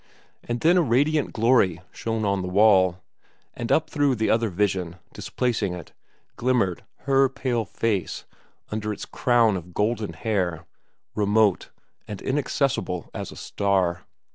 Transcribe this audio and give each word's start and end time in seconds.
And 0.43 0.61
then 0.61 0.77
a 0.77 0.81
radiant 0.81 1.31
glory 1.31 1.79
shone 1.91 2.25
on 2.25 2.41
the 2.41 2.47
wall, 2.47 3.03
and 3.53 3.71
up 3.71 3.87
through 3.87 4.15
the 4.15 4.31
other 4.31 4.49
vision, 4.49 4.95
displacing 5.13 5.75
it, 5.75 5.93
glimmered 6.37 6.83
Her 7.01 7.29
pale 7.29 7.65
face 7.65 8.25
under 8.71 8.91
its 8.91 9.05
crown 9.05 9.55
of 9.55 9.75
golden 9.75 10.13
hair, 10.13 10.65
remote 11.13 11.69
and 12.07 12.19
inaccessible 12.19 13.11
as 13.13 13.31
a 13.31 13.35
star. 13.35 14.05